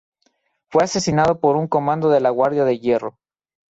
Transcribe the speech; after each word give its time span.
Fue 0.71 0.83
asesinado 0.83 1.39
por 1.39 1.55
un 1.55 1.67
comando 1.67 2.09
de 2.09 2.21
la 2.21 2.31
Guardia 2.31 2.65
de 2.65 2.79
Hierro. 2.79 3.19